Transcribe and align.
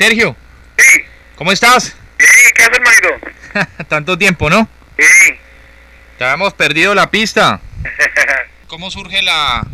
Sergio, 0.00 0.36
Sí, 0.76 1.00
¿cómo 1.36 1.52
estás? 1.52 1.96
bien, 2.18 2.30
¿qué 2.54 2.62
haces, 2.64 2.80
manito? 2.80 3.84
Tanto 3.88 4.18
tiempo, 4.18 4.50
¿no? 4.50 4.68
Bien. 4.98 5.38
Te 6.18 6.24
habíamos 6.24 6.52
perdido 6.52 6.94
la 6.94 7.10
pista. 7.10 7.60
¿Cómo 8.66 8.90
surge 8.90 9.22
la, 9.22 9.66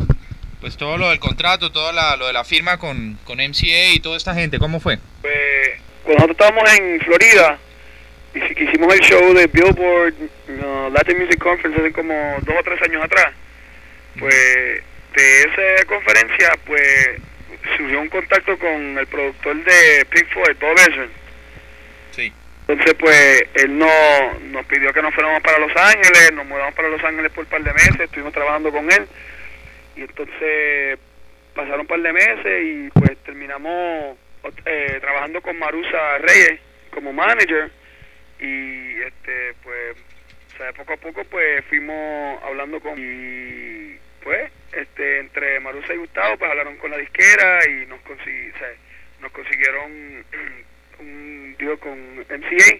pues 0.61 0.77
todo 0.77 0.97
lo 0.97 1.09
del 1.09 1.19
contrato, 1.19 1.73
todo 1.73 1.91
la- 1.91 2.15
lo 2.15 2.27
de 2.27 2.31
la 2.33 2.45
firma 2.45 2.77
con, 2.77 3.19
con 3.25 3.39
MCA 3.39 3.89
y 3.93 3.99
toda 3.99 4.15
esta 4.15 4.33
gente? 4.33 4.59
¿Cómo 4.59 4.79
fue? 4.79 4.97
Pues, 5.21 5.33
cuando 6.03 6.25
nosotros 6.25 6.37
estábamos 6.39 6.71
en 6.79 7.01
Florida, 7.01 7.57
hicimos 8.33 8.93
el 8.93 8.99
show 9.01 9.33
de 9.33 9.47
Billboard 9.47 10.13
uh, 10.47 10.89
Latin 10.93 11.17
Music 11.19 11.37
Conference 11.39 11.81
hace 11.81 11.91
como 11.91 12.13
dos 12.43 12.55
o 12.57 12.63
tres 12.63 12.81
años 12.81 13.03
atrás, 13.03 13.33
pues 14.17 14.33
de 15.17 15.41
esa 15.41 15.85
conferencia, 15.85 16.49
pues 16.65 17.19
surgió 17.77 18.01
un 18.01 18.09
contacto 18.09 18.57
con 18.57 18.97
el 18.97 19.07
productor 19.07 19.55
de 19.63 20.05
Pink 20.09 20.27
Floyd, 20.27 20.57
Bob 20.59 20.77
Ezrin. 20.77 21.09
Sí. 22.11 22.33
Entonces, 22.67 22.95
pues, 22.99 23.43
él 23.55 23.77
no, 23.77 24.39
nos 24.51 24.65
pidió 24.65 24.93
que 24.93 25.01
nos 25.01 25.13
fuéramos 25.13 25.41
para 25.41 25.59
Los 25.59 25.75
Ángeles, 25.75 26.31
nos 26.33 26.45
mudamos 26.45 26.73
para 26.73 26.89
Los 26.89 27.03
Ángeles 27.03 27.31
por 27.31 27.43
un 27.43 27.49
par 27.49 27.63
de 27.63 27.73
meses, 27.73 27.99
estuvimos 27.99 28.33
trabajando 28.33 28.71
con 28.71 28.89
él. 28.91 29.07
Y 29.95 30.01
entonces 30.01 30.97
pasaron 31.53 31.81
un 31.81 31.87
par 31.87 32.01
de 32.01 32.13
meses 32.13 32.63
y 32.63 32.89
pues 32.99 33.17
terminamos 33.25 34.17
eh, 34.65 34.97
trabajando 35.01 35.41
con 35.41 35.59
Marusa 35.59 36.17
Reyes 36.19 36.59
como 36.91 37.11
manager. 37.13 37.69
Y 38.39 39.01
este, 39.01 39.53
pues, 39.63 39.97
o 40.53 40.57
sea, 40.57 40.73
poco 40.73 40.93
a 40.93 40.97
poco, 40.97 41.23
pues, 41.25 41.63
fuimos 41.65 42.41
hablando 42.43 42.79
con... 42.79 42.93
Y 42.97 43.97
pues, 44.23 44.51
este, 44.75 45.19
entre 45.19 45.59
Marusa 45.59 45.93
y 45.93 45.97
Gustavo, 45.97 46.37
pues, 46.37 46.49
hablaron 46.49 46.77
con 46.77 46.91
la 46.91 46.97
disquera 46.97 47.59
y 47.69 47.85
nos, 47.87 47.99
consi- 48.01 48.53
o 48.53 48.57
sea, 48.57 48.69
nos 49.21 49.31
consiguieron 49.31 50.25
un 50.99 51.55
deal 51.59 51.79
con 51.79 52.19
MCA 52.19 52.79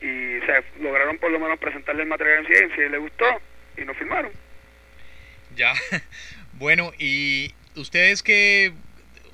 y 0.00 0.38
o 0.38 0.46
sea, 0.46 0.62
lograron 0.80 1.18
por 1.18 1.30
lo 1.30 1.40
menos 1.40 1.58
presentarle 1.58 2.02
el 2.02 2.08
material 2.08 2.38
a 2.38 2.42
MCA, 2.48 2.66
MCA 2.68 2.88
le 2.88 2.98
gustó 2.98 3.24
y 3.76 3.84
nos 3.84 3.96
firmaron. 3.96 4.32
Ya. 5.54 5.72
Bueno, 6.54 6.92
y 6.98 7.54
ustedes 7.76 8.24
qué, 8.24 8.72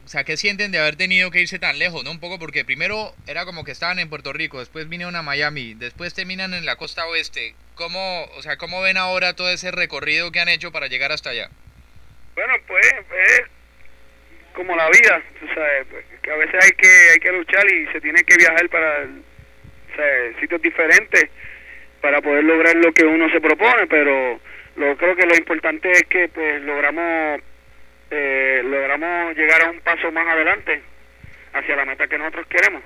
o 0.04 0.08
sea, 0.08 0.24
¿qué 0.24 0.36
sienten 0.36 0.70
de 0.70 0.78
haber 0.78 0.96
tenido 0.96 1.30
que 1.30 1.40
irse 1.40 1.58
tan 1.58 1.78
lejos, 1.78 2.04
no? 2.04 2.10
Un 2.10 2.20
poco 2.20 2.38
porque 2.38 2.64
primero 2.64 3.14
era 3.26 3.44
como 3.46 3.64
que 3.64 3.72
estaban 3.72 3.98
en 3.98 4.10
Puerto 4.10 4.32
Rico, 4.32 4.58
después 4.58 4.88
vinieron 4.88 5.16
a 5.16 5.22
Miami, 5.22 5.74
después 5.74 6.14
terminan 6.14 6.52
en 6.52 6.66
la 6.66 6.76
costa 6.76 7.06
oeste. 7.06 7.54
¿Cómo, 7.74 8.24
o 8.36 8.42
sea, 8.42 8.56
cómo 8.56 8.82
ven 8.82 8.98
ahora 8.98 9.34
todo 9.34 9.50
ese 9.50 9.70
recorrido 9.70 10.30
que 10.30 10.40
han 10.40 10.48
hecho 10.48 10.72
para 10.72 10.88
llegar 10.88 11.10
hasta 11.10 11.30
allá? 11.30 11.48
Bueno, 12.34 12.54
pues 12.66 12.86
es 12.86 13.42
como 14.52 14.76
la 14.76 14.88
vida, 14.90 15.22
tú 15.40 15.46
sabes, 15.54 15.86
que 16.22 16.30
a 16.30 16.36
veces 16.36 16.54
hay 16.62 16.70
que 16.72 17.10
hay 17.12 17.18
que 17.18 17.32
luchar 17.32 17.64
y 17.72 17.86
se 17.92 18.00
tiene 18.00 18.22
que 18.24 18.36
viajar 18.36 18.68
para 18.68 19.06
sitios 20.40 20.60
diferentes 20.60 21.30
para 22.00 22.20
poder 22.20 22.44
lograr 22.44 22.74
lo 22.76 22.92
que 22.92 23.04
uno 23.04 23.30
se 23.30 23.40
propone, 23.40 23.86
pero 23.86 24.38
lo 24.76 24.96
creo 24.96 25.16
que 25.16 25.26
lo 25.26 25.34
importante 25.34 25.90
es 25.90 26.02
que 26.04 26.28
pues 26.28 26.62
logramos 26.62 27.40
eh, 28.14 28.62
logramos 28.64 29.36
llegar 29.36 29.62
a 29.62 29.70
un 29.70 29.80
paso 29.80 30.10
más 30.12 30.26
adelante 30.28 30.82
hacia 31.52 31.76
la 31.76 31.84
meta 31.84 32.06
que 32.06 32.18
nosotros 32.18 32.46
queremos. 32.48 32.82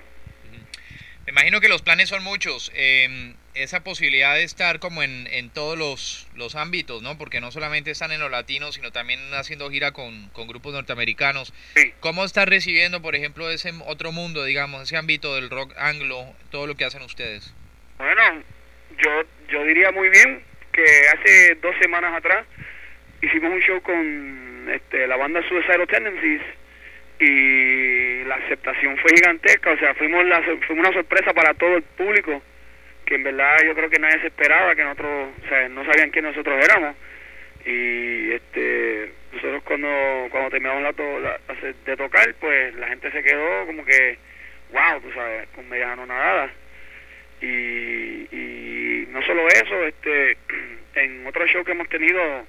Me 1.26 1.32
imagino 1.32 1.60
que 1.60 1.68
los 1.68 1.82
planes 1.82 2.08
son 2.08 2.24
muchos. 2.24 2.72
eh, 2.74 3.34
esa 3.62 3.82
posibilidad 3.82 4.34
de 4.34 4.44
estar 4.44 4.78
como 4.78 5.02
en, 5.02 5.26
en 5.30 5.50
todos 5.50 5.76
los, 5.76 6.28
los 6.36 6.54
ámbitos, 6.54 7.02
¿no? 7.02 7.18
Porque 7.18 7.40
no 7.40 7.50
solamente 7.50 7.90
están 7.90 8.12
en 8.12 8.20
los 8.20 8.30
latinos, 8.30 8.76
sino 8.76 8.92
también 8.92 9.20
haciendo 9.34 9.70
gira 9.70 9.92
con, 9.92 10.28
con 10.30 10.48
grupos 10.48 10.72
norteamericanos. 10.74 11.52
Sí. 11.74 11.92
¿Cómo 12.00 12.24
está 12.24 12.44
recibiendo, 12.44 13.02
por 13.02 13.16
ejemplo, 13.16 13.50
ese 13.50 13.72
otro 13.86 14.12
mundo, 14.12 14.44
digamos, 14.44 14.82
ese 14.82 14.96
ámbito 14.96 15.34
del 15.34 15.50
rock 15.50 15.74
anglo, 15.76 16.24
todo 16.50 16.66
lo 16.66 16.76
que 16.76 16.84
hacen 16.84 17.02
ustedes? 17.02 17.52
Bueno, 17.98 18.22
yo, 18.98 19.10
yo 19.50 19.64
diría 19.64 19.90
muy 19.90 20.08
bien 20.08 20.42
que 20.72 20.84
hace 21.08 21.56
dos 21.56 21.74
semanas 21.80 22.14
atrás 22.16 22.46
hicimos 23.22 23.50
un 23.50 23.60
show 23.60 23.82
con 23.82 24.47
este, 24.70 25.06
la 25.06 25.16
banda 25.16 25.42
Suicidal 25.48 25.86
Tendencies 25.86 26.42
y 27.20 28.24
la 28.24 28.36
aceptación 28.36 28.96
fue 28.98 29.10
gigantesca, 29.16 29.70
o 29.72 29.78
sea, 29.78 29.94
fuimos, 29.94 30.24
una 30.24 30.92
sorpresa 30.92 31.32
para 31.32 31.54
todo 31.54 31.76
el 31.76 31.82
público, 31.82 32.42
que 33.04 33.16
en 33.16 33.24
verdad 33.24 33.56
yo 33.66 33.74
creo 33.74 33.90
que 33.90 33.98
nadie 33.98 34.20
se 34.20 34.28
esperaba, 34.28 34.74
que 34.76 34.84
nosotros, 34.84 35.28
o 35.44 35.48
sea, 35.48 35.68
no 35.68 35.84
sabían 35.84 36.10
quién 36.10 36.24
nosotros 36.26 36.62
éramos. 36.64 36.94
Y 37.64 38.32
este 38.32 39.12
nosotros 39.32 39.62
cuando 39.64 39.88
cuando 40.30 40.50
terminamos 40.50 40.82
la, 40.82 40.92
to- 40.92 41.18
la- 41.20 41.38
de 41.84 41.96
tocar, 41.96 42.32
pues 42.40 42.74
la 42.76 42.88
gente 42.88 43.10
se 43.10 43.22
quedó 43.22 43.66
como 43.66 43.84
que, 43.84 44.16
wow, 44.72 45.00
tú 45.02 45.10
sabes, 45.12 45.48
con 45.54 45.68
media 45.68 45.92
anonadada 45.92 46.50
y, 47.40 47.46
y 48.32 49.06
no 49.10 49.22
solo 49.22 49.48
eso, 49.48 49.84
este 49.86 50.36
en 50.94 51.26
otro 51.26 51.46
show 51.48 51.64
que 51.64 51.72
hemos 51.72 51.88
tenido 51.88 52.46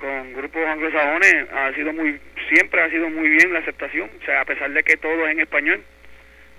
con 0.00 0.32
grupos 0.34 0.64
anglosajones 0.66 1.46
ha 1.52 1.72
sido 1.74 1.92
muy 1.92 2.20
siempre 2.48 2.82
ha 2.82 2.90
sido 2.90 3.10
muy 3.10 3.28
bien 3.28 3.52
la 3.52 3.58
aceptación, 3.58 4.10
o 4.20 4.24
sea, 4.24 4.40
a 4.40 4.44
pesar 4.44 4.70
de 4.70 4.82
que 4.82 4.96
todo 4.96 5.26
es 5.26 5.32
en 5.32 5.40
español, 5.40 5.82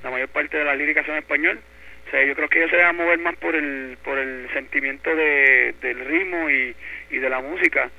la 0.04 0.12
mayor 0.12 0.30
parte 0.30 0.58
de 0.58 0.66
las 0.66 0.78
líricas 0.78 1.06
son 1.06 1.16
en 1.16 1.22
español, 1.22 1.60
o 2.08 2.12
sea, 2.12 2.24
yo 2.24 2.36
creo 2.36 2.50
que 2.50 2.60
ellos 2.60 2.72
se 2.72 2.78
van 2.78 2.88
a 2.88 2.94
mover 2.94 3.20
más 3.20 3.36
por 3.38 3.56
el 3.56 3.98
por 4.04 4.18
el 4.18 4.50
sentimiento 4.54 5.16
de, 5.16 5.74
del 5.82 6.06
ritmo 6.06 6.50
y, 6.50 6.76
y 7.10 7.18
de 7.18 7.30
la 7.30 7.42
música, 7.42 7.90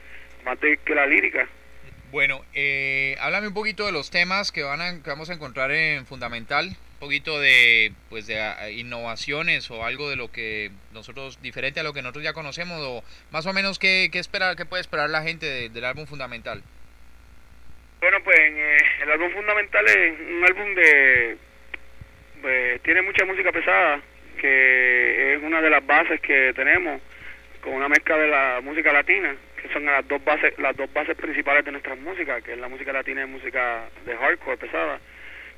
más 0.44 0.60
de 0.60 0.76
que 0.78 0.94
la 0.94 1.06
lírica. 1.06 1.48
Bueno, 2.10 2.44
eh, 2.54 3.16
háblame 3.20 3.48
un 3.48 3.54
poquito 3.54 3.86
de 3.86 3.92
los 3.92 4.10
temas 4.10 4.50
que, 4.50 4.64
van 4.64 5.02
que 5.02 5.10
vamos 5.10 5.30
a 5.30 5.34
encontrar 5.34 5.70
en 5.70 6.06
Fundamental, 6.06 6.66
un 6.66 6.89
poquito 7.00 7.40
de, 7.40 7.92
pues, 8.10 8.26
de 8.28 8.40
ah, 8.40 8.70
innovaciones 8.70 9.70
o 9.70 9.84
algo 9.84 10.08
de 10.10 10.16
lo 10.16 10.30
que 10.30 10.70
nosotros, 10.92 11.42
diferente 11.42 11.80
a 11.80 11.82
lo 11.82 11.92
que 11.92 12.02
nosotros 12.02 12.22
ya 12.22 12.32
conocemos, 12.34 12.78
o 12.80 13.02
más 13.32 13.46
o 13.46 13.52
menos 13.52 13.78
qué, 13.78 14.08
qué, 14.12 14.18
esperar, 14.20 14.54
qué 14.54 14.66
puede 14.66 14.82
esperar 14.82 15.10
la 15.10 15.22
gente 15.22 15.46
de- 15.46 15.68
del 15.70 15.84
álbum 15.84 16.06
Fundamental. 16.06 16.62
Bueno, 18.00 18.18
pues 18.22 18.38
eh, 18.38 18.78
el 19.02 19.10
álbum 19.10 19.30
fundamental 19.32 19.86
es 19.86 20.20
un 20.20 20.44
álbum 20.44 20.74
de... 20.74 21.36
pues, 22.40 22.82
tiene 22.82 23.02
mucha 23.02 23.24
música 23.26 23.52
pesada, 23.52 24.00
que 24.40 25.34
es 25.34 25.42
una 25.42 25.60
de 25.60 25.68
las 25.68 25.84
bases 25.86 26.18
que 26.20 26.52
tenemos, 26.54 27.00
con 27.60 27.74
una 27.74 27.88
mezcla 27.88 28.16
de 28.16 28.28
la 28.28 28.60
música 28.62 28.90
latina, 28.92 29.34
que 29.60 29.70
son 29.72 29.84
las 29.84 30.06
dos 30.08 30.24
bases 30.24 30.54
las 30.58 30.74
dos 30.76 30.90
bases 30.94 31.14
principales 31.16 31.62
de 31.64 31.72
nuestras 31.72 31.98
músicas, 31.98 32.42
que 32.42 32.52
es 32.52 32.58
la 32.58 32.68
música 32.68 32.90
latina 32.92 33.22
y 33.22 33.26
música 33.26 33.84
de 34.06 34.16
hardcore 34.16 34.56
pesada. 34.56 34.98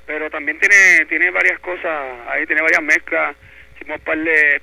Pero 0.05 0.29
también 0.29 0.59
tiene 0.59 1.05
tiene 1.07 1.29
varias 1.31 1.59
cosas, 1.59 2.27
ahí 2.27 2.45
tiene 2.45 2.61
varias 2.61 2.81
mezclas, 2.83 3.35
hicimos 3.75 3.99
un 3.99 4.03
par 4.03 4.17
de, 4.17 4.55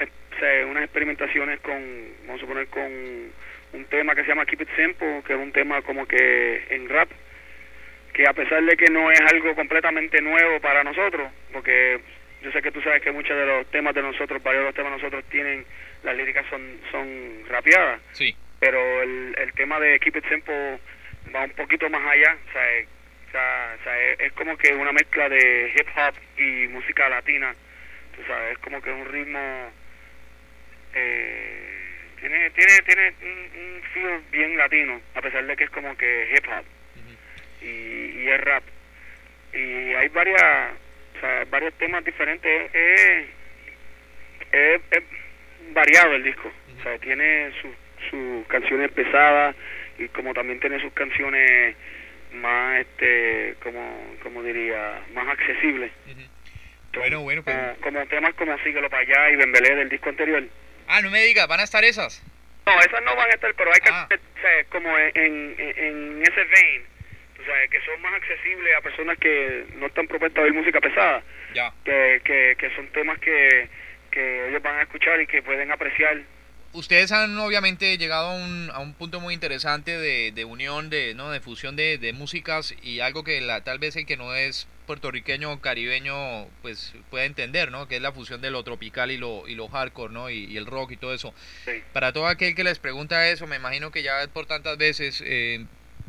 eh, 0.00 0.08
o 0.36 0.38
sea, 0.40 0.66
unas 0.66 0.82
experimentaciones 0.84 1.60
con, 1.60 1.78
vamos 2.26 2.38
a 2.38 2.40
suponer, 2.40 2.66
con 2.68 2.82
un 3.72 3.84
tema 3.90 4.14
que 4.14 4.22
se 4.22 4.28
llama 4.28 4.46
Keep 4.46 4.62
It 4.62 4.68
Simple, 4.76 5.22
que 5.26 5.34
es 5.34 5.38
un 5.38 5.52
tema 5.52 5.82
como 5.82 6.06
que 6.06 6.64
en 6.70 6.88
rap, 6.88 7.08
que 8.12 8.26
a 8.26 8.32
pesar 8.32 8.62
de 8.64 8.76
que 8.76 8.90
no 8.90 9.10
es 9.12 9.20
algo 9.20 9.54
completamente 9.54 10.20
nuevo 10.20 10.58
para 10.60 10.82
nosotros, 10.82 11.30
porque 11.52 12.00
yo 12.42 12.50
sé 12.50 12.60
que 12.62 12.72
tú 12.72 12.80
sabes 12.82 13.00
que 13.02 13.12
muchos 13.12 13.36
de 13.36 13.46
los 13.46 13.66
temas 13.70 13.94
de 13.94 14.02
nosotros, 14.02 14.42
varios 14.42 14.62
de 14.62 14.66
los 14.66 14.74
temas 14.74 14.92
de 14.92 14.98
nosotros 14.98 15.24
tienen, 15.30 15.64
las 16.02 16.16
líricas 16.16 16.44
son, 16.50 16.80
son 16.90 17.44
rapeadas, 17.48 18.00
Sí. 18.12 18.34
pero 18.58 19.02
el, 19.02 19.34
el 19.38 19.52
tema 19.52 19.78
de 19.78 20.00
Keep 20.00 20.16
It 20.16 20.28
Simple 20.28 20.78
va 21.34 21.44
un 21.44 21.50
poquito 21.50 21.88
más 21.90 22.04
allá, 22.04 22.36
o 22.48 22.52
sea, 22.52 22.62
sea, 23.32 23.76
es, 24.18 24.32
como 24.32 24.56
que 24.56 24.74
una 24.74 24.92
mezcla 24.92 25.28
de 25.28 25.72
hip 25.74 25.88
hop 25.96 26.14
y 26.38 26.68
música 26.68 27.08
latina, 27.08 27.54
tú 28.16 28.22
sabes, 28.26 28.52
es 28.52 28.58
como 28.58 28.80
que 28.80 28.90
un 28.90 29.06
ritmo, 29.06 29.70
eh, 30.94 32.14
tiene, 32.20 32.50
tiene, 32.50 32.82
tiene 32.82 33.14
un, 33.22 33.82
feel 33.92 34.22
bien 34.30 34.56
latino, 34.56 35.00
a 35.14 35.22
pesar 35.22 35.46
de 35.46 35.56
que 35.56 35.64
es 35.64 35.70
como 35.70 35.96
que 35.96 36.30
hip 36.34 36.44
hop 36.48 36.64
y, 37.62 38.22
y 38.22 38.28
es 38.28 38.40
rap. 38.40 38.62
Y 39.52 39.94
hay 39.94 40.08
varias, 40.08 40.72
varios 41.50 41.74
temas 41.74 42.04
diferentes. 42.04 42.70
Es, 42.72 43.26
es, 44.52 44.80
es 44.90 45.02
variado 45.72 46.14
el 46.14 46.22
disco. 46.22 46.52
O 46.78 46.82
sea, 46.82 46.98
tiene 46.98 47.50
sus 47.62 47.74
sus 48.10 48.46
canciones 48.46 48.90
pesadas 48.92 49.54
y 49.98 50.08
como 50.08 50.32
también 50.34 50.60
tiene 50.60 50.80
sus 50.80 50.92
canciones 50.92 51.74
más 52.32 52.80
este 52.80 53.54
como 53.62 54.16
como 54.22 54.42
diría 54.42 55.02
más 55.14 55.28
accesible. 55.28 55.90
Bueno 56.94 57.20
bueno 57.22 57.42
pues... 57.42 57.56
como, 57.80 58.06
temas 58.06 58.34
como 58.34 58.58
Síguelo 58.58 58.90
para 58.90 59.02
allá 59.02 59.30
y 59.30 59.36
Bembelé 59.36 59.74
del 59.76 59.88
disco 59.88 60.08
anterior. 60.08 60.44
Ah 60.86 61.00
no 61.00 61.10
me 61.10 61.22
digas 61.22 61.46
van 61.46 61.60
a 61.60 61.64
estar 61.64 61.84
esas 61.84 62.22
no 62.66 62.78
esas 62.80 63.02
no 63.02 63.16
van 63.16 63.30
a 63.30 63.34
estar 63.34 63.54
pero 63.54 63.70
hay 63.72 63.80
que 63.80 63.90
ah. 63.90 64.08
como 64.70 64.96
en, 64.98 65.54
en, 65.58 66.22
ese 66.22 66.44
vein 66.44 66.82
o 67.40 67.44
sea, 67.44 67.68
que 67.68 67.80
son 67.82 68.02
más 68.02 68.14
accesibles 68.14 68.76
a 68.76 68.80
personas 68.82 69.18
que 69.18 69.64
no 69.76 69.86
están 69.86 70.06
propuestas 70.06 70.42
a 70.42 70.44
oír 70.44 70.54
música 70.54 70.80
pesada. 70.80 71.22
Ya. 71.54 71.72
Que, 71.84 72.20
que, 72.24 72.56
que 72.58 72.74
son 72.74 72.88
temas 72.88 73.18
que, 73.20 73.68
que 74.10 74.48
ellos 74.48 74.60
van 74.60 74.76
a 74.76 74.82
escuchar 74.82 75.20
y 75.20 75.26
que 75.26 75.40
pueden 75.42 75.70
apreciar 75.70 76.18
ustedes 76.72 77.12
han 77.12 77.38
obviamente 77.38 77.96
llegado 77.98 78.28
a 78.28 78.34
un, 78.34 78.70
a 78.72 78.78
un 78.80 78.94
punto 78.94 79.20
muy 79.20 79.34
interesante 79.34 79.98
de, 79.98 80.32
de 80.32 80.44
unión, 80.44 80.90
de, 80.90 81.14
¿no? 81.14 81.30
de 81.30 81.40
fusión 81.40 81.76
de, 81.76 81.98
de, 81.98 82.12
músicas 82.12 82.74
y 82.82 83.00
algo 83.00 83.24
que 83.24 83.40
la, 83.40 83.62
tal 83.62 83.78
vez 83.78 83.96
el 83.96 84.06
que 84.06 84.16
no 84.16 84.34
es 84.34 84.66
puertorriqueño 84.86 85.52
o 85.52 85.60
caribeño 85.60 86.46
pues 86.62 86.94
puede 87.10 87.26
entender, 87.26 87.70
¿no? 87.70 87.88
que 87.88 87.96
es 87.96 88.02
la 88.02 88.12
fusión 88.12 88.40
de 88.40 88.50
lo 88.50 88.62
tropical 88.62 89.10
y 89.10 89.16
lo, 89.16 89.46
y 89.48 89.54
lo 89.54 89.68
hardcore 89.68 90.12
¿no? 90.12 90.30
y, 90.30 90.56
el 90.56 90.66
rock 90.66 90.92
y 90.92 90.96
todo 90.96 91.14
eso. 91.14 91.34
Para 91.92 92.12
todo 92.12 92.26
aquel 92.26 92.54
que 92.54 92.64
les 92.64 92.78
pregunta 92.78 93.28
eso, 93.28 93.46
me 93.46 93.56
imagino 93.56 93.90
que 93.90 94.02
ya 94.02 94.26
por 94.32 94.46
tantas 94.46 94.76
veces, 94.78 95.22
eh, 95.24 95.64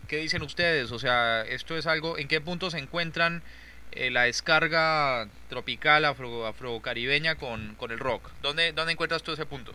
¿qué 0.08 0.18
dicen 0.18 0.42
ustedes? 0.42 0.92
O 0.92 1.00
sea, 1.00 1.44
esto 1.44 1.78
es 1.78 1.88
algo, 1.88 2.18
¿en 2.18 2.28
qué 2.28 2.42
punto 2.42 2.70
se 2.70 2.80
encuentran? 2.80 3.44
Eh, 3.92 4.12
la 4.12 4.24
descarga 4.24 5.28
tropical 5.50 6.06
afro, 6.06 6.46
afrocaribeña 6.46 7.36
con, 7.36 7.74
con 7.76 7.90
el 7.90 7.98
rock. 7.98 8.30
¿Dónde, 8.44 8.72
¿Dónde 8.72 8.94
encuentras 8.94 9.24
tú 9.24 9.32
ese 9.32 9.48
punto? 9.48 9.74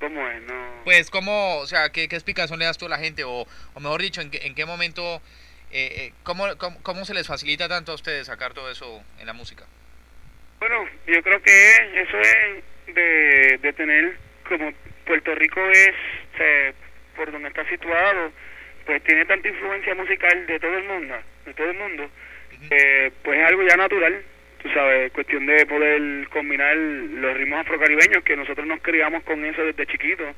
¿Cómo 0.00 0.26
es? 0.28 0.42
No. 0.42 0.80
Pues, 0.84 1.10
¿cómo, 1.10 1.58
o 1.58 1.66
sea, 1.66 1.90
qué, 1.92 2.08
qué 2.08 2.16
explicación 2.16 2.58
le 2.58 2.64
das 2.64 2.78
tú 2.78 2.86
a 2.86 2.88
la 2.88 2.98
gente? 2.98 3.22
O, 3.22 3.46
o 3.74 3.80
mejor 3.80 4.00
dicho, 4.00 4.22
¿en 4.22 4.30
qué, 4.30 4.38
en 4.46 4.54
qué 4.54 4.64
momento, 4.64 5.20
eh, 5.70 5.92
eh 5.96 6.12
¿cómo, 6.22 6.46
cómo, 6.82 7.04
se 7.04 7.12
les 7.12 7.26
facilita 7.26 7.68
tanto 7.68 7.92
a 7.92 7.96
ustedes 7.96 8.26
sacar 8.26 8.54
todo 8.54 8.70
eso 8.70 9.04
en 9.20 9.26
la 9.26 9.34
música? 9.34 9.66
Bueno, 10.58 10.88
yo 11.06 11.22
creo 11.22 11.42
que 11.42 12.02
eso 12.02 12.18
es 12.18 12.94
de, 12.94 13.58
de 13.58 13.72
tener, 13.74 14.16
como 14.48 14.72
Puerto 15.04 15.34
Rico 15.34 15.60
es, 15.70 15.92
por 17.14 17.30
donde 17.30 17.48
está 17.48 17.68
situado, 17.68 18.32
pues 18.86 19.02
tiene 19.04 19.26
tanta 19.26 19.48
influencia 19.48 19.94
musical 19.94 20.46
de 20.46 20.58
todo 20.58 20.78
el 20.78 20.84
mundo, 20.84 21.14
de 21.44 21.54
todo 21.54 21.70
el 21.70 21.76
mundo, 21.76 22.10
eh, 22.70 23.10
pues 23.22 23.38
es 23.38 23.46
algo 23.46 23.62
ya 23.68 23.76
natural 23.76 24.24
tú 24.62 24.68
sabes, 24.70 25.12
cuestión 25.12 25.46
de 25.46 25.64
poder 25.66 26.28
combinar 26.28 26.76
los 26.76 27.36
ritmos 27.36 27.60
afrocaribeños, 27.60 28.22
que 28.24 28.36
nosotros 28.36 28.66
nos 28.66 28.80
criamos 28.80 29.22
con 29.24 29.44
eso 29.44 29.64
desde 29.64 29.86
chiquitos, 29.86 30.34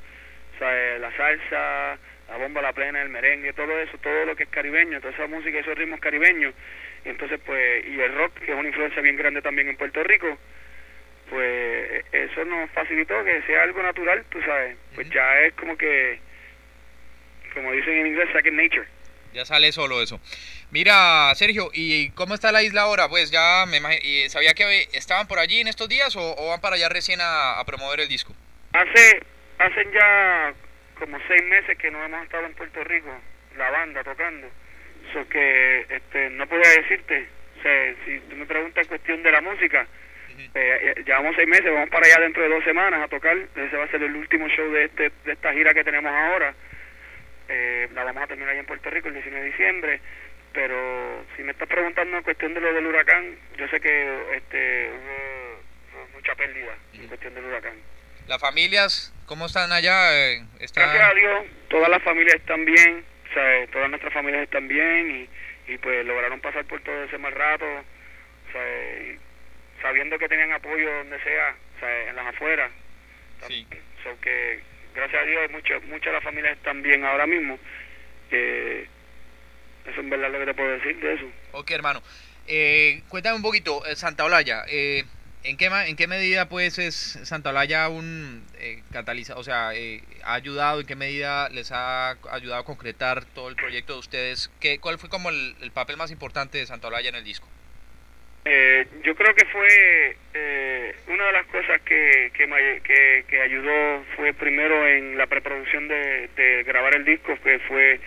¿sabes? 0.58 1.00
La 1.00 1.10
salsa, 1.16 1.98
la 2.28 2.36
bomba, 2.38 2.62
la 2.62 2.72
plena, 2.72 3.02
el 3.02 3.08
merengue, 3.08 3.52
todo 3.52 3.78
eso, 3.78 3.98
todo 3.98 4.24
lo 4.24 4.36
que 4.36 4.44
es 4.44 4.48
caribeño, 4.48 5.00
toda 5.00 5.12
esa 5.12 5.26
música, 5.26 5.58
esos 5.58 5.76
ritmos 5.76 6.00
caribeños, 6.00 6.54
y 7.04 7.08
entonces 7.08 7.40
pues, 7.44 7.86
y 7.86 8.00
el 8.00 8.14
rock, 8.14 8.38
que 8.38 8.52
es 8.52 8.58
una 8.58 8.68
influencia 8.68 9.02
bien 9.02 9.16
grande 9.16 9.42
también 9.42 9.68
en 9.68 9.76
Puerto 9.76 10.02
Rico, 10.04 10.38
pues 11.28 12.04
eso 12.12 12.44
nos 12.44 12.70
facilitó 12.70 13.24
que 13.24 13.42
sea 13.42 13.62
algo 13.62 13.82
natural, 13.82 14.24
tú 14.28 14.40
sabes, 14.42 14.76
pues 14.94 15.08
ya 15.10 15.40
es 15.40 15.54
como 15.54 15.76
que, 15.76 16.18
como 17.54 17.72
dicen 17.72 17.94
en 17.94 18.06
inglés, 18.08 18.28
second 18.32 18.60
nature. 18.60 18.86
Ya 19.32 19.46
sale 19.46 19.72
solo 19.72 20.02
eso. 20.02 20.20
Mira, 20.70 21.34
Sergio, 21.34 21.70
¿y 21.72 22.10
cómo 22.10 22.34
está 22.34 22.52
la 22.52 22.62
isla 22.62 22.82
ahora? 22.82 23.08
Pues 23.08 23.30
ya 23.30 23.64
me 23.66 23.78
y 24.02 24.28
¿sabía 24.28 24.52
que 24.54 24.88
estaban 24.92 25.26
por 25.26 25.38
allí 25.38 25.60
en 25.60 25.68
estos 25.68 25.88
días 25.88 26.14
o, 26.16 26.48
van 26.48 26.60
para 26.60 26.76
allá 26.76 26.88
recién 26.88 27.20
a, 27.22 27.62
promover 27.64 28.00
el 28.00 28.08
disco? 28.08 28.34
Hace, 28.72 29.22
hacen 29.58 29.92
ya 29.92 30.52
como 30.98 31.18
seis 31.28 31.42
meses 31.44 31.78
que 31.78 31.90
no 31.90 32.04
hemos 32.04 32.22
estado 32.24 32.46
en 32.46 32.54
Puerto 32.54 32.84
Rico, 32.84 33.10
la 33.56 33.70
banda 33.70 34.04
tocando. 34.04 34.48
So 35.12 35.26
que 35.28 35.86
este, 35.88 36.30
no 36.30 36.46
podía 36.46 36.70
decirte, 36.70 37.26
o 37.58 37.62
sea, 37.62 37.94
si 38.04 38.20
tú 38.20 38.36
me 38.36 38.46
preguntas 38.46 38.86
cuestión 38.86 39.22
de 39.22 39.32
la 39.32 39.40
música, 39.40 39.86
eh, 40.54 40.94
llevamos 41.04 41.34
seis 41.36 41.48
meses, 41.48 41.72
vamos 41.72 41.90
para 41.90 42.06
allá 42.06 42.20
dentro 42.20 42.42
de 42.42 42.48
dos 42.48 42.64
semanas 42.64 43.02
a 43.02 43.08
tocar, 43.08 43.36
ese 43.36 43.76
va 43.76 43.84
a 43.84 43.90
ser 43.90 44.02
el 44.02 44.14
último 44.14 44.48
show 44.48 44.70
de, 44.70 44.84
este, 44.84 45.10
de 45.24 45.32
esta 45.32 45.52
gira 45.52 45.74
que 45.74 45.84
tenemos 45.84 46.12
ahora 46.12 46.54
eh, 47.52 47.88
la 47.94 48.04
vamos 48.04 48.22
a 48.22 48.26
terminar 48.26 48.52
ahí 48.52 48.58
en 48.58 48.66
Puerto 48.66 48.88
Rico 48.88 49.08
el 49.08 49.14
19 49.14 49.44
de 49.44 49.50
diciembre, 49.50 50.00
pero 50.54 51.24
si 51.36 51.42
me 51.42 51.52
estás 51.52 51.68
preguntando 51.68 52.16
en 52.16 52.22
cuestión 52.22 52.54
de 52.54 52.60
lo 52.60 52.72
del 52.72 52.86
huracán, 52.86 53.36
yo 53.58 53.68
sé 53.68 53.78
que 53.78 54.36
este 54.36 54.90
hubo 54.90 56.08
mucha 56.14 56.34
pérdida 56.34 56.74
en 56.94 57.08
cuestión 57.08 57.34
del 57.34 57.44
huracán. 57.44 57.74
¿Las 58.26 58.40
familias 58.40 59.12
cómo 59.26 59.46
están 59.46 59.70
allá? 59.70 60.14
Eh, 60.14 60.42
Gracias 60.58 61.10
a 61.10 61.14
Dios, 61.14 61.44
todas 61.68 61.90
las 61.90 62.02
familias 62.02 62.36
están 62.36 62.64
bien, 62.64 63.04
o 63.30 63.34
sea, 63.34 63.66
todas 63.66 63.90
nuestras 63.90 64.14
familias 64.14 64.44
están 64.44 64.66
bien 64.66 65.28
y, 65.68 65.72
y 65.72 65.78
pues 65.78 66.06
lograron 66.06 66.40
pasar 66.40 66.64
por 66.64 66.80
todo 66.80 67.04
ese 67.04 67.18
mal 67.18 67.32
rato, 67.32 67.66
o 67.66 68.52
sea, 68.52 69.16
sabiendo 69.82 70.18
que 70.18 70.28
tenían 70.28 70.52
apoyo 70.52 70.90
donde 70.98 71.20
sea, 71.22 71.54
o 71.76 71.80
sea, 71.80 72.08
en 72.08 72.16
las 72.16 72.26
afueras. 72.28 72.70
Sí. 73.46 73.66
que 74.22 74.60
gracias 74.94 75.22
a 75.22 75.26
Dios 75.26 75.50
muchas 75.50 75.82
muchas 75.84 76.06
de 76.06 76.12
las 76.12 76.24
familias 76.24 76.56
están 76.56 76.82
bien 76.82 77.04
ahora 77.04 77.26
mismo. 77.26 77.58
Eh, 78.30 78.86
eso 79.86 80.00
es 80.00 80.08
verdad 80.08 80.30
lo 80.30 80.38
que 80.38 80.46
te 80.46 80.54
puedo 80.54 80.70
decir 80.70 80.98
de 81.00 81.14
eso. 81.14 81.24
Ok, 81.52 81.70
hermano. 81.70 82.02
Eh, 82.46 83.02
cuéntame 83.08 83.36
un 83.36 83.42
poquito, 83.42 83.84
eh, 83.86 83.94
Santa 83.94 84.24
Olaya, 84.24 84.64
eh, 84.68 85.04
¿en, 85.44 85.56
qué, 85.56 85.66
¿en 85.66 85.96
qué 85.96 86.06
medida 86.08 86.48
pues 86.48 86.78
es 86.78 87.20
Santa 87.22 87.50
Olaya 87.50 87.88
un 87.88 88.44
eh, 88.58 88.82
catalizador, 88.90 89.40
o 89.40 89.44
sea, 89.44 89.70
ha 90.24 90.34
ayudado, 90.34 90.80
en 90.80 90.86
qué 90.86 90.96
medida 90.96 91.48
les 91.50 91.70
ha 91.70 92.16
ayudado 92.30 92.60
a 92.60 92.64
concretar 92.64 93.24
todo 93.26 93.48
el 93.48 93.56
proyecto 93.56 93.92
de 93.94 93.98
ustedes? 94.00 94.50
¿Qué, 94.60 94.78
¿Cuál 94.78 94.98
fue 94.98 95.08
como 95.08 95.30
el, 95.30 95.54
el 95.60 95.70
papel 95.70 95.96
más 95.96 96.10
importante 96.10 96.58
de 96.58 96.66
Santa 96.66 96.88
Olaya 96.88 97.10
en 97.10 97.14
el 97.16 97.24
disco? 97.24 97.46
Eh, 98.44 98.86
yo 99.04 99.14
creo 99.14 99.34
que 99.36 99.44
fue 99.46 100.16
eh, 100.34 100.96
una 101.06 101.26
de 101.26 101.32
las 101.32 101.46
cosas 101.46 101.80
que, 101.82 102.32
que, 102.34 103.24
que, 103.28 103.40
ayudó 103.40 104.04
fue 104.16 104.34
primero 104.34 104.86
en 104.88 105.16
la 105.16 105.28
preproducción 105.28 105.86
de, 105.86 106.64
grabar 106.66 106.96
el 106.96 107.04
disco, 107.04 107.38
que 107.42 107.60
fue, 107.60 108.00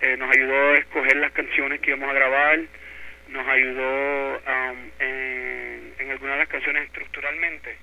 eh, 0.00 0.16
nos 0.16 0.34
ayudó 0.34 0.72
a 0.72 0.78
escoger 0.78 1.16
las 1.16 1.30
canciones 1.30 1.80
que 1.80 1.90
íbamos 1.90 2.10
a 2.10 2.14
grabar, 2.14 2.58
nos 3.28 3.46
ayudó 3.46 4.38
um, 4.38 4.90
en, 4.98 5.94
en 5.98 6.10
algunas 6.10 6.34
de 6.34 6.40
las 6.40 6.48
canciones 6.48 6.84
estructuralmente. 6.86 7.76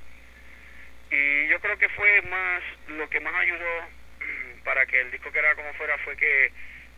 Y 1.11 1.47
yo 1.47 1.59
creo 1.61 1.77
que 1.77 1.87
fue 1.89 2.21
más, 2.23 2.61
lo 2.89 3.09
que 3.09 3.21
más 3.21 3.35
ayudó 3.35 3.87
para 4.65 4.85
que 4.85 4.99
el 4.99 5.11
disco 5.11 5.31
quedara 5.31 5.55
como 5.55 5.73
fuera 5.75 5.97
fue 5.99 6.17
que 6.17 6.51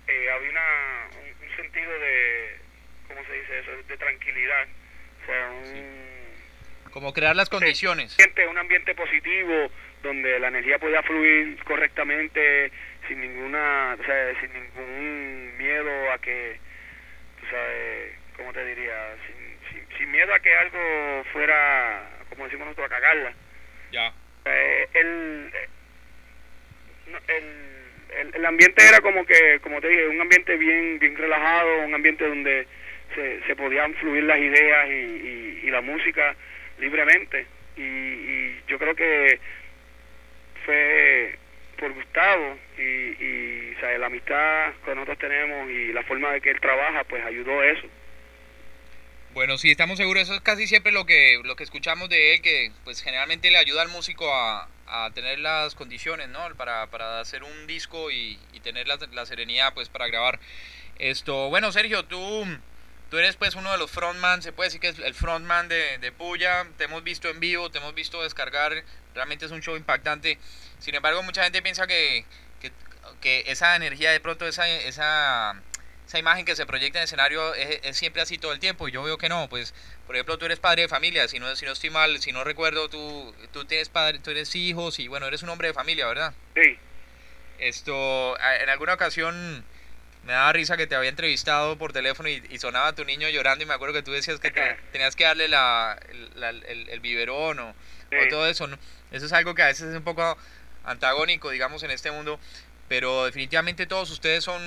eh, 0.08 0.32
había 0.32 0.50
una, 0.50 1.08
un 1.22 1.56
sentido 1.56 2.00
de, 2.00 2.56
¿cómo 3.10 3.24
se 3.26 3.34
dice 3.34 3.60
eso?, 3.60 3.72
de 3.88 3.98
tranquilidad 3.98 4.68
como 6.92 7.14
crear 7.14 7.36
las 7.36 7.50
condiciones. 7.50 8.18
Un 8.50 8.58
ambiente, 8.58 8.96
positivo 8.96 9.70
donde 10.02 10.40
la 10.40 10.48
energía 10.48 10.80
pueda 10.80 11.04
fluir 11.04 11.58
correctamente 11.64 12.72
sin 13.08 13.22
ninguna, 13.22 13.96
o 14.00 14.04
sea, 14.04 14.40
sin 14.40 14.52
ningún 14.54 15.58
miedo 15.58 16.12
a 16.12 16.18
que, 16.20 16.58
tú 17.40 17.46
sabes, 17.52 18.14
¿cómo 18.36 18.52
te 18.54 18.66
diría? 18.66 19.16
Sin, 19.28 19.98
sin, 19.98 20.12
miedo 20.12 20.34
a 20.34 20.40
que 20.40 20.56
algo 20.56 21.24
fuera, 21.34 22.10
como 22.30 22.46
decimos 22.46 22.68
nosotros, 22.68 22.88
a 22.88 22.96
cagarla. 22.96 23.34
Ya. 23.92 24.14
Eh, 24.46 24.88
el, 24.94 25.52
el, 27.28 28.36
el, 28.36 28.46
ambiente 28.46 28.88
era 28.88 29.02
como 29.02 29.26
que, 29.26 29.60
como 29.62 29.82
te 29.82 29.90
dije, 29.90 30.08
un 30.08 30.22
ambiente 30.22 30.58
bien, 30.58 31.00
bien 31.00 31.16
relajado, 31.16 31.80
un 31.80 31.94
ambiente 31.94 32.28
donde 32.28 32.68
se, 33.16 33.42
se 33.46 33.56
podían 33.56 33.94
fluir 33.96 34.24
las 34.24 34.40
ideas 34.40 34.90
y, 34.90 35.68
y, 35.68 35.72
la 35.72 35.82
música 35.82 36.36
libremente. 36.80 37.46
Y, 37.76 37.82
y, 37.82 38.62
yo 38.68 38.78
creo 38.80 38.96
que 38.96 39.40
fue 40.66 41.38
por 41.78 41.94
Gustavo 41.94 42.58
y, 42.78 42.82
y 42.82 43.76
¿sabes? 43.80 44.00
la 44.00 44.08
amistad 44.08 44.74
que 44.84 44.96
nosotros 44.96 45.20
tenemos 45.20 45.70
y 45.70 45.94
la 45.94 46.04
forma 46.04 46.32
de 46.32 46.42
que 46.42 46.52
él 46.52 46.60
trabaja, 46.60 47.04
pues 47.04 47.24
ayudó 47.24 47.60
a 47.60 47.68
eso. 47.68 47.88
Bueno, 49.34 49.58
sí, 49.58 49.70
estamos 49.70 49.98
seguros, 49.98 50.24
eso 50.24 50.34
es 50.34 50.42
casi 50.42 50.66
siempre 50.66 50.92
lo 50.92 51.06
que, 51.06 51.40
lo 51.44 51.56
que 51.56 51.64
escuchamos 51.64 52.10
de 52.10 52.34
él, 52.34 52.42
que 52.42 52.72
pues 52.84 53.04
generalmente 53.04 53.52
le 53.52 53.58
ayuda 53.58 53.84
al 53.84 53.90
músico 53.90 54.34
a, 54.34 54.68
a 54.88 55.12
tener 55.14 55.40
las 55.40 55.76
condiciones, 55.76 56.30
¿no? 56.30 56.40
Para, 56.56 56.88
para 56.88 57.20
hacer 57.20 57.44
un 57.44 57.68
disco 57.68 58.10
y, 58.10 58.40
y 58.54 58.62
tener 58.62 58.88
la, 58.88 58.98
la, 59.12 59.26
serenidad, 59.26 59.74
pues, 59.74 59.90
para 59.90 60.08
grabar. 60.08 60.40
Esto, 60.98 61.50
bueno, 61.50 61.72
Sergio, 61.72 62.06
tú 62.06 62.46
Tú 63.10 63.18
eres 63.18 63.38
pues 63.38 63.56
uno 63.56 63.72
de 63.72 63.78
los 63.78 63.90
frontman, 63.90 64.42
se 64.42 64.52
puede 64.52 64.68
decir 64.68 64.82
que 64.82 64.90
es 64.90 65.00
el 65.00 65.14
frontman 65.14 65.70
de, 65.70 65.98
de 66.00 66.12
Puya, 66.12 66.68
te 66.78 66.86
hemos 66.86 67.04
visto 67.04 67.30
en 67.30 67.40
vivo, 67.40 67.72
te 67.72 67.78
hemos 67.78 67.96
visto 67.96 68.22
descargar, 68.22 68.84
realmente 69.16 69.46
es 69.46 69.52
un 69.52 69.62
show 69.62 69.78
impactante. 69.78 70.38
Sin 70.80 70.94
embargo, 70.94 71.24
mucha 71.24 71.44
gente 71.44 71.62
piensa 71.62 71.88
que, 71.88 72.26
que, 73.22 73.44
esa 73.48 73.76
energía, 73.76 74.12
de 74.12 74.20
pronto 74.20 74.46
esa, 74.46 74.68
esa, 74.70 75.62
esa 76.06 76.20
imagen 76.20 76.46
que 76.46 76.56
se 76.56 76.66
proyecta 76.66 77.00
en 77.00 77.04
el 77.04 77.06
escenario 77.06 77.54
es, 77.56 77.96
siempre 77.98 78.22
así 78.22 78.38
todo 78.38 78.52
el 78.52 78.60
tiempo 78.60 78.88
y 78.88 78.92
yo 78.92 79.04
veo 79.04 79.18
que 79.18 79.30
no, 79.30 79.48
pues 79.50 79.74
por 80.06 80.16
ejemplo 80.16 80.38
tú 80.38 80.46
eres 80.46 80.60
padre 80.60 80.84
de 80.84 80.88
familia, 80.88 81.28
si 81.28 81.40
no, 81.40 81.56
si 81.56 81.66
no 81.66 81.72
estoy 81.72 81.90
mal, 81.90 82.22
si 82.22 82.32
no 82.32 82.44
recuerdo, 82.44 82.90
tú, 82.90 83.34
tú 83.52 83.66
tienes 83.66 83.90
padre, 83.90 84.20
tú 84.20 84.32
eres 84.32 84.54
hijos 84.56 85.00
y 85.00 85.08
bueno, 85.08 85.28
eres 85.28 85.44
un 85.44 85.50
hombre 85.50 85.70
de 85.70 85.74
familia, 85.74 86.08
¿verdad? 86.08 86.34
Sí. 86.56 86.78
Esto, 87.60 88.38
en 88.40 88.70
alguna 88.70 88.94
ocasión 88.94 89.66
me 90.28 90.34
daba 90.34 90.52
risa 90.54 90.76
que 90.78 90.86
te 90.88 90.94
había 90.96 91.10
entrevistado 91.10 91.78
por 91.78 91.94
teléfono 91.94 92.28
y, 92.28 92.44
y 92.50 92.60
sonaba 92.60 92.94
tu 92.94 93.06
niño 93.06 93.30
llorando 93.30 93.64
y 93.64 93.68
me 93.68 93.74
acuerdo 93.74 93.94
que 93.94 94.04
tú 94.04 94.12
decías 94.12 94.40
que 94.42 94.52
te- 94.52 94.78
tenías 94.92 95.16
que 95.16 95.24
darle 95.24 95.48
la, 95.48 95.98
el, 96.10 96.30
la- 96.40 96.50
el- 96.50 96.90
el 96.90 97.00
biberón 97.00 97.60
o, 97.60 97.74
todo 98.30 98.48
eso, 98.48 98.68
¿no? 98.68 98.78
Eso 99.12 99.26
es 99.26 99.32
algo 99.34 99.56
que 99.56 99.62
a 99.64 99.68
veces 99.68 99.88
es 99.90 99.96
un 99.96 100.04
poco 100.04 100.38
antagónico, 100.84 101.50
digamos, 101.50 101.82
en 101.84 101.92
este 101.92 102.12
mundo, 102.12 102.40
pero 102.90 103.26
definitivamente 103.26 103.86
todos 103.86 104.10
ustedes 104.12 104.44
son, 104.44 104.62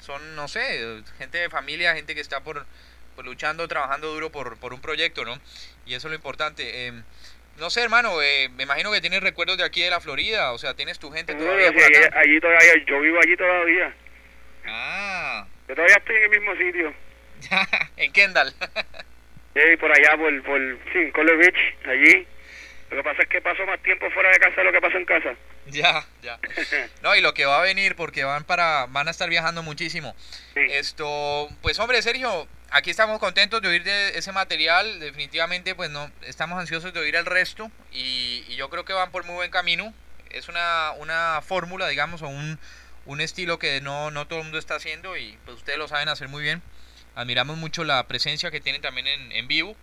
son 0.00 0.36
no 0.36 0.48
sé, 0.48 1.02
gente 1.18 1.38
de 1.38 1.50
familia, 1.50 1.94
gente 1.94 2.14
que 2.14 2.20
está 2.22 2.40
por, 2.40 2.64
por 3.14 3.24
luchando, 3.26 3.68
trabajando 3.68 4.08
duro 4.12 4.30
por, 4.32 4.56
por 4.58 4.72
un 4.72 4.80
proyecto, 4.80 5.24
¿no? 5.24 5.38
Y 5.86 5.94
eso 5.94 6.08
es 6.08 6.12
lo 6.12 6.16
importante. 6.16 6.86
Em, 6.86 7.02
no 7.58 7.68
sé, 7.70 7.82
hermano, 7.82 8.20
eh, 8.22 8.48
me 8.56 8.62
imagino 8.64 8.90
que 8.90 9.00
tienes 9.00 9.22
recuerdos 9.22 9.58
de 9.58 9.64
aquí 9.64 9.82
de 9.82 9.90
la 9.90 10.00
Florida, 10.00 10.52
o 10.52 10.58
sea, 10.58 10.74
tienes 10.74 10.98
tu 10.98 11.10
gente 11.12 11.34
todavía 11.34 11.72
por 11.72 11.82
acá. 11.84 12.18
allí 12.20 12.40
todavía, 12.40 12.72
yo 12.86 13.00
vivo 13.00 13.18
allí 13.22 13.36
todavía. 13.36 13.94
Yo 15.74 15.82
todavía 15.82 15.96
estoy 15.96 16.16
en 16.16 16.22
el 16.22 16.30
mismo 16.30 16.54
sitio. 16.54 16.94
en 17.96 18.12
Kendall. 18.12 18.54
Sí, 19.54 19.76
por 19.80 19.90
allá, 19.90 20.16
por, 20.16 20.42
por 20.44 20.60
sí, 20.92 21.10
Color 21.10 21.36
Beach, 21.36 21.76
allí. 21.84 22.28
Lo 22.90 22.98
que 22.98 23.02
pasa 23.02 23.22
es 23.22 23.28
que 23.28 23.40
paso 23.40 23.66
más 23.66 23.82
tiempo 23.82 24.08
fuera 24.12 24.30
de 24.30 24.38
casa 24.38 24.54
de 24.58 24.64
lo 24.64 24.72
que 24.72 24.80
paso 24.80 24.98
en 24.98 25.04
casa. 25.04 25.34
ya, 25.66 26.06
ya. 26.22 26.38
No, 27.02 27.16
y 27.16 27.20
lo 27.20 27.34
que 27.34 27.44
va 27.44 27.58
a 27.58 27.62
venir, 27.62 27.96
porque 27.96 28.22
van 28.22 28.44
para, 28.44 28.86
van 28.86 29.08
a 29.08 29.10
estar 29.10 29.28
viajando 29.28 29.64
muchísimo. 29.64 30.14
Sí. 30.54 30.60
Esto, 30.70 31.48
pues 31.60 31.76
hombre, 31.80 32.00
Sergio, 32.02 32.46
aquí 32.70 32.90
estamos 32.90 33.18
contentos 33.18 33.60
de 33.60 33.66
oír 33.66 33.82
de 33.82 34.16
ese 34.16 34.30
material. 34.30 35.00
Definitivamente, 35.00 35.74
pues 35.74 35.90
no, 35.90 36.08
estamos 36.22 36.56
ansiosos 36.56 36.94
de 36.94 37.00
oír 37.00 37.16
el 37.16 37.26
resto. 37.26 37.68
Y, 37.90 38.44
y 38.46 38.54
yo 38.54 38.70
creo 38.70 38.84
que 38.84 38.92
van 38.92 39.10
por 39.10 39.24
muy 39.24 39.34
buen 39.34 39.50
camino. 39.50 39.92
Es 40.30 40.48
una, 40.48 40.92
una 40.98 41.42
fórmula, 41.42 41.88
digamos, 41.88 42.22
o 42.22 42.28
un, 42.28 42.60
un 43.06 43.20
estilo 43.20 43.58
que 43.58 43.80
no, 43.80 44.10
no 44.10 44.26
todo 44.26 44.40
el 44.40 44.44
mundo 44.44 44.58
está 44.58 44.76
haciendo. 44.76 45.16
Y 45.16 45.38
pues 45.44 45.58
ustedes 45.58 45.78
lo 45.78 45.88
saben 45.88 46.08
hacer 46.08 46.28
muy 46.28 46.42
bien. 46.42 46.62
Admiramos 47.14 47.56
mucho 47.56 47.84
la 47.84 48.06
presencia 48.06 48.50
que 48.50 48.60
tienen 48.60 48.82
también 48.82 49.06
en, 49.06 49.32
en 49.32 49.48
vivo. 49.48 49.76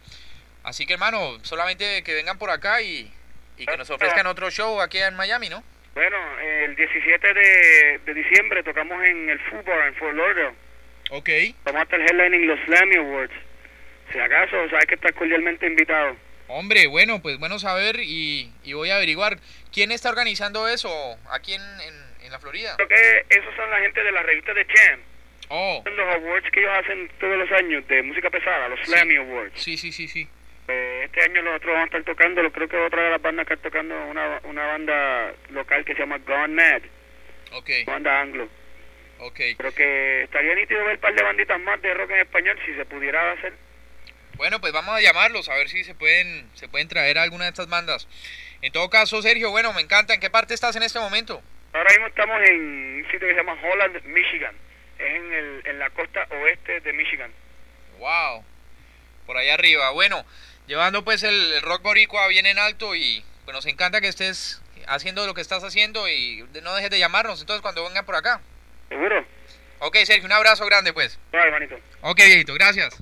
Así 0.63 0.85
que, 0.85 0.93
hermano, 0.93 1.37
solamente 1.43 2.03
que 2.03 2.13
vengan 2.13 2.37
por 2.37 2.49
acá 2.49 2.81
y, 2.81 3.11
y 3.57 3.65
que 3.65 3.77
nos 3.77 3.89
ofrezcan 3.89 4.27
otro 4.27 4.51
show 4.51 4.79
aquí 4.81 4.97
en 4.99 5.15
Miami, 5.15 5.49
¿no? 5.49 5.63
Bueno, 5.93 6.17
el 6.39 6.75
17 6.75 7.33
de, 7.33 7.99
de 8.05 8.13
diciembre 8.13 8.63
tocamos 8.63 9.03
en 9.03 9.29
el 9.29 9.39
Bar 9.65 9.87
en 9.87 9.95
Fort 9.95 10.15
Lauderdale. 10.15 10.55
Ok. 11.09 11.29
Vamos 11.65 11.81
a 11.81 11.83
estar 11.83 11.99
headlining 11.99 12.47
los 12.47 12.59
Slammy 12.65 12.95
Awards. 12.95 13.33
Si 14.11 14.19
acaso, 14.19 14.69
sabes 14.69 14.85
que 14.85 14.95
estás 14.95 15.11
cordialmente 15.13 15.67
invitado. 15.67 16.15
Hombre, 16.47 16.87
bueno, 16.87 17.21
pues 17.21 17.37
bueno 17.39 17.59
saber 17.59 17.99
y, 18.01 18.51
y 18.63 18.73
voy 18.73 18.89
a 18.89 18.97
averiguar 18.97 19.39
quién 19.73 19.91
está 19.91 20.09
organizando 20.09 20.67
eso 20.67 20.89
aquí 21.31 21.53
en, 21.53 21.61
en, 21.61 22.10
en 22.21 22.31
la 22.31 22.39
Florida. 22.39 22.75
Creo 22.77 22.87
que 22.87 23.25
esos 23.29 23.55
son 23.55 23.69
la 23.69 23.79
gente 23.79 24.03
de 24.03 24.11
la 24.11 24.23
revista 24.23 24.53
de 24.53 24.65
Jam. 24.65 24.99
Oh, 25.49 25.81
Son 25.83 25.97
los 25.97 26.15
awards 26.15 26.49
que 26.51 26.59
ellos 26.61 26.71
hacen 26.77 27.09
todos 27.19 27.37
los 27.37 27.51
años 27.51 27.85
de 27.87 28.01
música 28.03 28.29
pesada, 28.29 28.69
los 28.69 28.79
Slammy 28.85 29.17
Awards. 29.17 29.51
sí, 29.61 29.75
sí, 29.77 29.91
sí, 29.91 30.07
sí. 30.07 30.27
Eh, 30.67 31.01
este 31.05 31.23
año 31.23 31.41
nosotros 31.41 31.73
vamos 31.73 31.93
a 31.93 31.97
estar 31.97 32.03
tocando, 32.15 32.51
creo 32.53 32.69
que 32.69 32.77
otra 32.77 33.03
de 33.03 33.09
las 33.09 33.21
bandas 33.21 33.45
que 33.47 33.55
está 33.55 33.67
tocando 33.69 33.93
una, 34.05 34.39
una 34.43 34.65
banda 34.67 35.33
local 35.49 35.83
que 35.83 35.93
se 35.93 35.99
llama 35.99 36.19
Gone 36.19 36.53
Mad, 36.53 36.81
Ok, 37.53 37.69
banda 37.85 38.21
anglo. 38.21 38.47
ok. 39.19 39.39
Creo 39.57 39.73
que 39.75 40.23
estaría 40.23 40.55
nítido 40.55 40.85
ver 40.85 40.95
un 40.95 41.01
par 41.01 41.13
de 41.13 41.23
banditas 41.23 41.59
más 41.59 41.81
de 41.81 41.93
rock 41.95 42.11
en 42.11 42.19
español 42.21 42.57
si 42.65 42.73
se 42.75 42.85
pudiera 42.85 43.33
hacer. 43.33 43.53
Bueno, 44.37 44.61
pues 44.61 44.71
vamos 44.71 44.95
a 44.95 45.01
llamarlos 45.01 45.49
a 45.49 45.55
ver 45.55 45.67
si 45.67 45.83
se 45.83 45.93
pueden, 45.95 46.49
se 46.53 46.69
pueden 46.69 46.87
traer 46.87 47.17
a 47.17 47.23
alguna 47.23 47.43
de 47.45 47.49
estas 47.49 47.67
bandas. 47.67 48.07
En 48.61 48.71
todo 48.71 48.89
caso, 48.89 49.21
Sergio, 49.21 49.51
bueno, 49.51 49.73
me 49.73 49.81
encanta. 49.81 50.13
¿En 50.13 50.21
qué 50.21 50.29
parte 50.29 50.53
estás 50.53 50.75
en 50.77 50.83
este 50.83 50.99
momento? 50.99 51.43
Ahora 51.73 51.89
mismo 51.91 52.07
estamos 52.07 52.41
en 52.41 52.59
un 52.97 53.03
sitio 53.05 53.27
que 53.27 53.33
se 53.33 53.35
llama 53.35 53.57
Holland, 53.61 54.03
Michigan. 54.05 54.55
Es 54.99 55.15
en, 55.15 55.33
el, 55.33 55.61
en 55.65 55.79
la 55.79 55.89
costa 55.91 56.27
oeste 56.29 56.81
de 56.81 56.93
Michigan. 56.93 57.31
Wow, 57.97 58.43
por 59.25 59.37
allá 59.37 59.53
arriba. 59.53 59.91
Bueno, 59.91 60.25
llevando 60.67 61.03
pues 61.03 61.23
el, 61.23 61.61
rock 61.61 61.81
boricua 61.83 62.27
bien 62.27 62.45
en 62.45 62.59
alto 62.59 62.95
y 62.95 63.23
pues 63.45 63.55
nos 63.55 63.65
encanta 63.65 64.01
que 64.01 64.07
estés 64.07 64.61
haciendo 64.87 65.25
lo 65.25 65.33
que 65.33 65.41
estás 65.41 65.63
haciendo 65.63 66.07
y 66.09 66.45
no 66.61 66.75
dejes 66.75 66.89
de 66.89 66.99
llamarnos 66.99 67.39
entonces 67.39 67.61
cuando 67.61 67.83
vengan 67.83 68.05
por 68.05 68.15
acá. 68.15 68.41
¿Seguro? 68.89 69.25
Ok, 69.79 69.97
Sergio, 70.03 70.25
un 70.25 70.31
abrazo 70.31 70.65
grande 70.65 70.93
pues. 70.93 71.19
Vale, 71.31 71.45
hermanito. 71.45 71.79
Ok, 72.01 72.17
viejito, 72.17 72.53
gracias. 72.53 73.01